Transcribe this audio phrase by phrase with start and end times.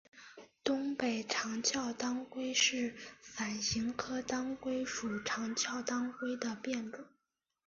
[0.63, 7.05] 东北长鞘当归是伞形科当归属长鞘当归的变种。